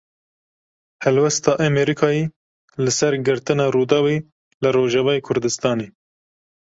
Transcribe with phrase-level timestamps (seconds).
[1.05, 2.23] Helwesta Amerîkayê
[2.83, 4.17] li ser girtina Rûdawê
[4.61, 5.87] li Rojavayê Kurdistanê.